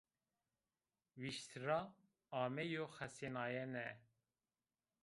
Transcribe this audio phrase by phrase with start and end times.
[1.21, 1.79] Vîştira
[2.41, 3.87] ameyo xesênayene